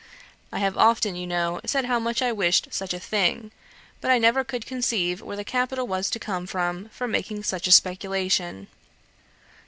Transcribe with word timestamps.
I 0.51 0.57
have 0.57 0.79
often, 0.79 1.15
you 1.15 1.27
know, 1.27 1.61
said 1.63 1.85
how 1.85 1.99
much 1.99 2.23
I 2.23 2.31
wished 2.31 2.73
such 2.73 2.91
a 2.91 2.99
thing; 2.99 3.51
but 4.01 4.09
I 4.09 4.17
never 4.17 4.43
could 4.43 4.65
conceive 4.65 5.21
where 5.21 5.37
the 5.37 5.43
capital 5.43 5.85
was 5.85 6.09
to 6.09 6.17
come 6.17 6.47
from 6.47 6.89
for 6.89 7.07
making 7.07 7.43
such 7.43 7.67
a 7.67 7.71
speculation. 7.71 8.65